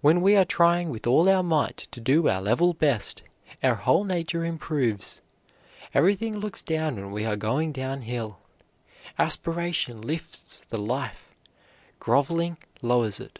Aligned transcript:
When 0.00 0.20
we 0.20 0.34
are 0.34 0.44
trying 0.44 0.90
with 0.90 1.06
all 1.06 1.28
our 1.28 1.40
might 1.44 1.86
to 1.92 2.00
do 2.00 2.26
our 2.28 2.42
level 2.42 2.74
best, 2.74 3.22
our 3.62 3.76
whole 3.76 4.02
nature 4.02 4.44
improves. 4.44 5.20
Everything 5.94 6.36
looks 6.40 6.60
down 6.60 6.96
when 6.96 7.12
we 7.12 7.24
are 7.24 7.36
going 7.36 7.70
down 7.70 8.02
hill. 8.02 8.40
Aspiration 9.16 10.00
lifts 10.02 10.64
the 10.70 10.78
life; 10.78 11.36
groveling 12.00 12.56
lowers 12.82 13.20
it. 13.20 13.38